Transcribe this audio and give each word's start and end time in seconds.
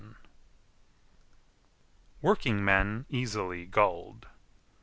]WORKINGMEN 2.23 3.05
EASILY 3.11 3.67
GULLED. 3.67 4.25